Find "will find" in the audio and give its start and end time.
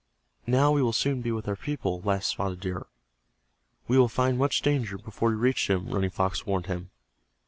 3.99-4.35